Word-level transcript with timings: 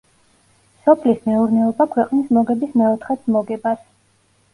სოფლის 0.85 1.19
მეურნეობა 1.31 1.87
ქვეყნის 1.95 2.31
მოგების 2.37 2.73
მეოთხედს 2.83 3.29
მოგებას. 3.37 3.85